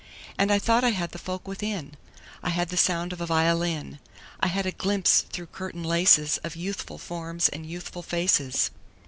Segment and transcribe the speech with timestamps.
[0.35, 1.91] And I thought I had the folk within:
[2.41, 3.99] I had the sound of a violin;
[4.39, 8.71] I had a glimpse through curtain laces Of youthful forms and youthful faces.